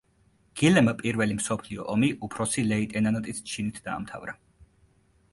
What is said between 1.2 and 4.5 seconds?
მსოფლიო ომი უფროსი ლეიტენანტის ჩინით დაამთავრა.